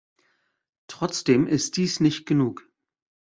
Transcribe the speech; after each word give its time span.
Trotzdem 0.87 1.45
ist 1.45 1.77
dies 1.77 1.99
nicht 1.99 2.25
genug. 2.25 2.67